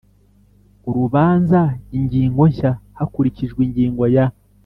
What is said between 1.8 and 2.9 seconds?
ingingo nshya